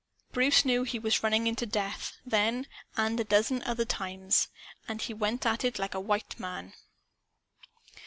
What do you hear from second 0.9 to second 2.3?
was running into death,